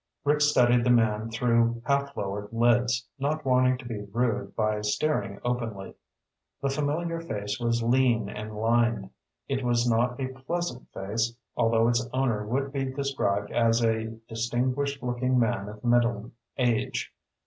Rick 0.23 0.41
studied 0.41 0.83
the 0.83 0.89
man 0.89 1.29
through 1.29 1.79
half 1.85 2.17
lowered 2.17 2.51
lids, 2.51 3.07
not 3.19 3.45
wanting 3.45 3.77
to 3.77 3.85
be 3.85 3.99
rude 4.11 4.55
by 4.55 4.81
staring 4.81 5.39
openly. 5.45 5.93
The 6.59 6.71
familiar 6.71 7.21
face 7.21 7.59
was 7.59 7.83
lean, 7.83 8.27
and 8.27 8.55
lined. 8.55 9.11
It 9.47 9.63
was 9.63 9.87
not 9.87 10.19
a 10.19 10.29
pleasant 10.29 10.91
face, 10.91 11.35
although 11.55 11.87
its 11.87 12.03
owner 12.13 12.47
would 12.47 12.73
be 12.73 12.85
described 12.85 13.51
as 13.51 13.83
a 13.83 14.05
"distinguished 14.27 15.03
looking 15.03 15.37
man 15.37 15.69
of 15.69 15.83
middle 15.85 16.31
age." 16.57 17.13